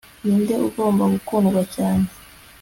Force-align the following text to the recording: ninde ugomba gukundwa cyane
ninde 0.23 0.53
ugomba 0.67 1.03
gukundwa 1.13 1.61
cyane 1.75 2.05